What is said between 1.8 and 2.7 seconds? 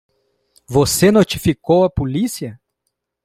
a polícia?